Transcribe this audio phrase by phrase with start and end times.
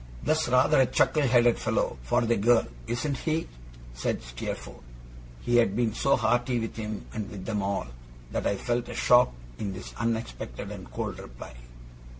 [0.23, 3.47] 'That's rather a chuckle headed fellow for the girl; isn't he?'
[3.93, 4.81] said Steerforth.
[5.41, 7.85] He had been so hearty with him, and with them all,
[8.31, 11.53] that I felt a shock in this unexpected and cold reply.